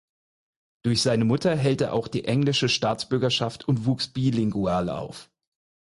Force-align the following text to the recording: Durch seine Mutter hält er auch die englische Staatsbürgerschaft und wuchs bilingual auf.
Durch 0.83 1.03
seine 1.03 1.25
Mutter 1.25 1.55
hält 1.55 1.79
er 1.81 1.93
auch 1.93 2.07
die 2.07 2.25
englische 2.25 2.69
Staatsbürgerschaft 2.69 3.67
und 3.67 3.85
wuchs 3.85 4.07
bilingual 4.07 4.89
auf. 4.89 5.29